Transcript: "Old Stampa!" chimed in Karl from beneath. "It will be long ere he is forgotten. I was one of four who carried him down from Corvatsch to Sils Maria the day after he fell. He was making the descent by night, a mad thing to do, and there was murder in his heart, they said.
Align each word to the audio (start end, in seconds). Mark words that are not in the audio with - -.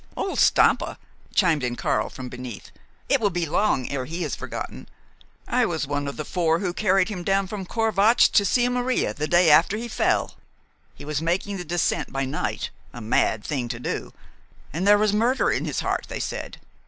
"Old 0.17 0.39
Stampa!" 0.39 0.97
chimed 1.35 1.63
in 1.63 1.75
Karl 1.75 2.09
from 2.09 2.27
beneath. 2.27 2.71
"It 3.07 3.21
will 3.21 3.29
be 3.29 3.45
long 3.45 3.87
ere 3.91 4.05
he 4.05 4.23
is 4.23 4.35
forgotten. 4.35 4.89
I 5.47 5.67
was 5.67 5.85
one 5.85 6.07
of 6.07 6.19
four 6.27 6.57
who 6.57 6.73
carried 6.73 7.09
him 7.09 7.23
down 7.23 7.45
from 7.45 7.67
Corvatsch 7.67 8.27
to 8.31 8.43
Sils 8.43 8.71
Maria 8.71 9.13
the 9.13 9.27
day 9.27 9.51
after 9.51 9.77
he 9.77 9.87
fell. 9.87 10.37
He 10.95 11.05
was 11.05 11.21
making 11.21 11.57
the 11.57 11.63
descent 11.65 12.11
by 12.11 12.25
night, 12.25 12.71
a 12.91 12.99
mad 12.99 13.43
thing 13.43 13.67
to 13.67 13.79
do, 13.79 14.11
and 14.73 14.87
there 14.87 14.97
was 14.97 15.13
murder 15.13 15.51
in 15.51 15.65
his 15.65 15.81
heart, 15.81 16.07
they 16.09 16.19
said. 16.19 16.57